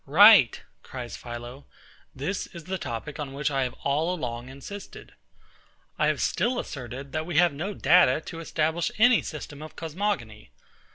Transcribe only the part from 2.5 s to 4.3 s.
the topic on which I have all